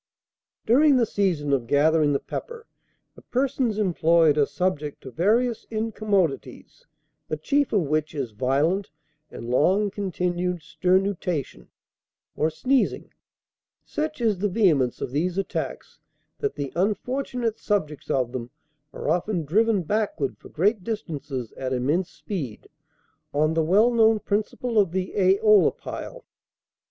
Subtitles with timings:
[0.65, 2.65] "During the season of gathering the pepper,
[3.13, 6.87] the persons employed are subject to various incommodities,
[7.27, 8.89] the chief of which is violent
[9.29, 11.67] and long continued sternutation,
[12.35, 13.11] or sneezing.
[13.85, 15.99] Such is the vehemence of these attacks,
[16.39, 18.49] that the unfortunate subjects of them
[18.91, 22.67] are often driven backward for great distances at immense speed,
[23.35, 26.23] on the well known principle of the æolipile.